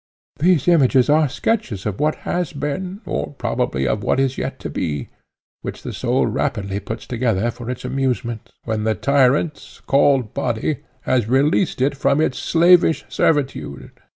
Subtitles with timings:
[0.39, 4.69] These images are sketches of what has been, or probably of what is yet to
[4.71, 5.09] be,
[5.61, 11.29] which the soul rapidly puts together for its amusement, when the tyrant, called body, has
[11.29, 13.91] released it from its slavish servitude.